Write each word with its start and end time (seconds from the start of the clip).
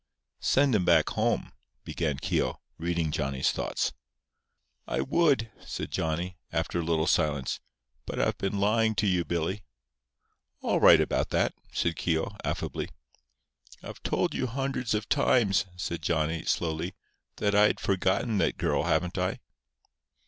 "Send 0.39 0.73
'em 0.73 0.83
back 0.83 1.09
home," 1.09 1.51
began 1.83 2.17
Keogh, 2.17 2.59
reading 2.79 3.11
Johnny's 3.11 3.51
thoughts. 3.51 3.93
"I 4.87 5.01
would," 5.01 5.51
said 5.63 5.91
Johnny, 5.91 6.39
after 6.51 6.79
a 6.79 6.83
little 6.83 7.05
silence; 7.05 7.59
"but 8.07 8.19
I've 8.19 8.39
been 8.39 8.59
lying 8.59 8.95
to 8.95 9.05
you, 9.05 9.23
Billy." 9.23 9.61
"All 10.59 10.79
right 10.79 10.99
about 10.99 11.29
that," 11.29 11.53
said 11.71 11.97
Keogh, 11.97 12.35
affably. 12.43 12.89
"I've 13.83 14.01
told 14.01 14.33
you 14.33 14.47
hundreds 14.47 14.95
of 14.95 15.07
times," 15.07 15.67
said 15.77 16.01
Johnny, 16.01 16.45
slowly, 16.45 16.95
"that 17.35 17.53
I 17.53 17.67
had 17.67 17.79
forgotten 17.79 18.39
that 18.39 18.57
girl, 18.57 18.85
haven't 18.85 19.19
I?" 19.19 19.39